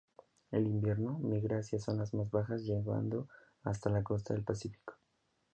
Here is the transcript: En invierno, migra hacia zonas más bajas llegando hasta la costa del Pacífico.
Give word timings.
En 0.49 0.65
invierno, 0.65 1.19
migra 1.19 1.59
hacia 1.59 1.77
zonas 1.77 2.15
más 2.15 2.31
bajas 2.31 2.63
llegando 2.63 3.27
hasta 3.61 3.91
la 3.91 4.01
costa 4.01 4.33
del 4.33 4.41
Pacífico. 4.43 4.95